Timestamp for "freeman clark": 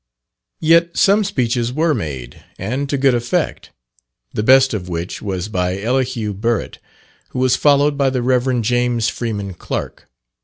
9.09-10.09